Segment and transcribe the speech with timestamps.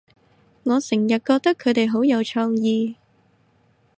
[0.63, 2.95] 我成日覺得佢哋好有創意